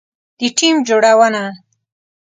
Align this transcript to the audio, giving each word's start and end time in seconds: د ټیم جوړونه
د 0.39 0.41
ټیم 0.57 0.75
جوړونه 0.87 1.43